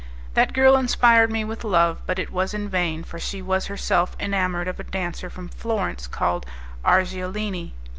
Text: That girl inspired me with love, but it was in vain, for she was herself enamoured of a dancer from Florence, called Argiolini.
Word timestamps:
That 0.33 0.53
girl 0.53 0.77
inspired 0.77 1.29
me 1.29 1.43
with 1.45 1.63
love, 1.63 2.01
but 2.07 2.17
it 2.17 2.31
was 2.31 2.55
in 2.55 2.67
vain, 2.69 3.03
for 3.03 3.19
she 3.19 3.39
was 3.39 3.67
herself 3.67 4.15
enamoured 4.19 4.67
of 4.67 4.79
a 4.79 4.83
dancer 4.83 5.29
from 5.29 5.47
Florence, 5.47 6.07
called 6.07 6.43
Argiolini. 6.83 7.73